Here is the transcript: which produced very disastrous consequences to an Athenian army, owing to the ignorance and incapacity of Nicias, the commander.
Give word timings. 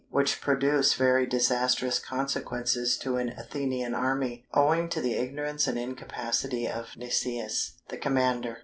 which 0.09 0.41
produced 0.41 0.95
very 0.95 1.27
disastrous 1.27 1.99
consequences 1.99 2.97
to 2.97 3.17
an 3.17 3.29
Athenian 3.37 3.93
army, 3.93 4.43
owing 4.51 4.89
to 4.89 4.99
the 4.99 5.13
ignorance 5.13 5.67
and 5.67 5.77
incapacity 5.77 6.67
of 6.67 6.95
Nicias, 6.97 7.73
the 7.89 7.97
commander. 7.97 8.57